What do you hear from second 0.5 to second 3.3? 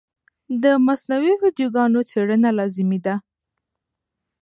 د مصنوعي ویډیوګانو څېړنه لازمي ده.